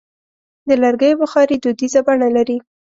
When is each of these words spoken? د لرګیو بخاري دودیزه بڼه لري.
د 0.67 0.69
لرګیو 0.83 1.19
بخاري 1.21 1.55
دودیزه 1.63 2.01
بڼه 2.07 2.29
لري. 2.35 2.57